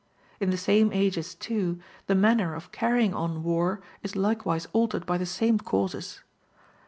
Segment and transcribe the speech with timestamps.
[0.39, 5.19] In the same ages, too, the manner of carrying on war is likewise altered by
[5.19, 6.21] the same causes.